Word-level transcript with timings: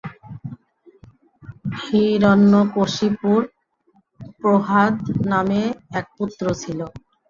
হিরণ্যকশিপুর 1.79 3.39
প্রহ্লাদ 4.39 4.95
নামে 5.31 5.61
এক 5.99 6.05
পুত্র 6.17 6.45
ছিল। 6.61 6.79